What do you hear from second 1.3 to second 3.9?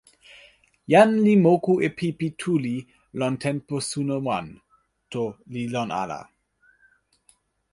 moku e pipi tuli lon tenpo